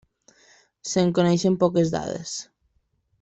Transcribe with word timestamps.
Se'n 0.93 1.11
coneixen 1.19 1.59
poques 1.65 1.91
dades. 1.97 2.33